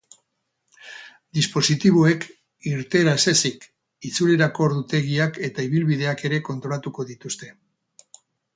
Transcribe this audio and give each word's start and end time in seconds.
Dispositiboek 1.37 2.25
irteera 2.71 3.13
ez 3.21 3.27
ezik 3.33 3.67
itzulerako 4.11 4.65
ordutegiak 4.69 5.37
eta 5.51 5.69
ibilbideak 5.71 6.27
ere 6.31 6.43
kontrolatuko 6.51 7.09
dituzte. 7.15 7.55